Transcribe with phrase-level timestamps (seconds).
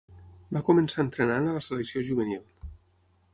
[0.55, 2.43] Va començar entrenant a la selecció juvenil.